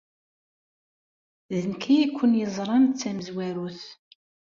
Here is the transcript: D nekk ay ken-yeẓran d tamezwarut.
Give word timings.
D 1.59 1.61
nekk 1.69 1.83
ay 1.95 2.03
ken-yeẓran 2.17 2.83
d 2.87 2.93
tamezwarut. 3.01 3.81